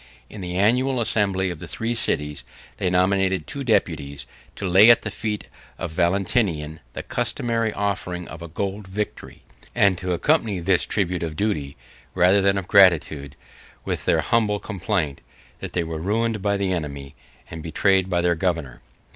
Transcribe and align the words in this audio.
In 0.31 0.41
the 0.41 0.55
annual 0.57 0.99
assembly 0.99 1.51
of 1.51 1.59
the 1.59 1.67
three 1.67 1.93
cities, 1.93 2.43
they 2.77 2.89
nominated 2.89 3.45
two 3.45 3.63
deputies, 3.63 4.25
to 4.55 4.67
lay 4.67 4.89
at 4.89 5.03
the 5.03 5.11
feet 5.11 5.45
of 5.77 5.91
Valentinian 5.91 6.79
the 6.93 7.03
customary 7.03 7.71
offering 7.71 8.27
of 8.27 8.41
a 8.41 8.47
gold 8.47 8.87
victory; 8.87 9.43
and 9.75 9.99
to 9.99 10.13
accompany 10.13 10.59
this 10.59 10.87
tribute 10.87 11.21
of 11.21 11.35
duty, 11.35 11.77
rather 12.15 12.41
than 12.41 12.57
of 12.57 12.67
gratitude, 12.67 13.35
with 13.85 14.05
their 14.05 14.21
humble 14.21 14.57
complaint, 14.57 15.21
that 15.59 15.73
they 15.73 15.83
were 15.83 15.99
ruined 15.99 16.41
by 16.41 16.57
the 16.57 16.71
enemy, 16.73 17.13
and 17.51 17.61
betrayed 17.61 18.09
by 18.09 18.21
their 18.21 18.33
governor. 18.33 18.81